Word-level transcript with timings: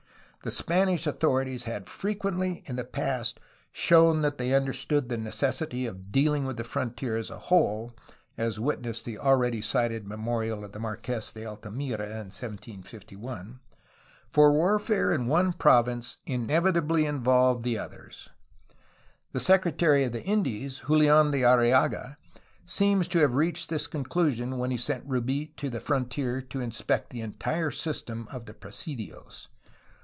The 0.43 0.49
Spanish 0.49 1.05
authorities 1.05 1.65
had 1.65 1.87
frequently 1.87 2.63
in 2.65 2.75
the 2.75 2.83
past 2.83 3.39
shown 3.71 4.23
that 4.23 4.39
they 4.39 4.55
understood 4.55 5.07
the 5.07 5.15
necessity 5.15 5.85
of 5.85 6.11
dealing 6.11 6.45
with 6.45 6.57
the 6.57 6.63
frontier 6.63 7.15
as 7.15 7.29
a 7.29 7.37
whole 7.37 7.95
(as 8.39 8.59
witness 8.59 9.03
the 9.03 9.19
already 9.19 9.61
cited 9.61 10.07
memorial 10.07 10.65
of 10.65 10.71
the 10.71 10.79
Marques 10.79 11.31
de 11.31 11.45
Altamira 11.45 12.05
in 12.05 12.33
1751), 12.33 13.59
for 14.33 14.51
warfare 14.51 15.11
in 15.11 15.27
one 15.27 15.53
province 15.53 16.17
inevitably 16.25 17.05
involved 17.05 17.63
the 17.63 17.75
238 17.75 18.03
A 18.03 19.37
HISTORY 19.37 19.37
OF 19.37 19.43
CALIFORNIA 19.43 19.43
others. 19.43 19.43
The 19.45 19.45
Secretary 19.45 20.03
of 20.05 20.11
the 20.11 20.23
Indies, 20.23 20.81
JuHan 20.85 21.31
de 21.33 21.41
Arriaga, 21.43 22.17
seems 22.65 23.07
to 23.09 23.19
have 23.19 23.35
reached 23.35 23.69
this 23.69 23.85
conclusion 23.85 24.57
when 24.57 24.71
he 24.71 24.77
sent 24.77 25.05
Rubi 25.05 25.53
to 25.57 25.69
the 25.69 25.79
frontier 25.79 26.41
to 26.41 26.61
inspect 26.61 27.11
the 27.11 27.21
entire 27.21 27.69
system 27.69 28.27
of 28.31 28.47
the 28.47 28.55
presidios. 28.55 29.47